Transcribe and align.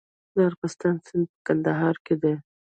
د 0.33 0.35
ارغستان 0.49 0.95
سیند 1.05 1.27
په 1.31 1.39
کندهار 1.47 1.95
کې 2.05 2.15
دی 2.21 2.33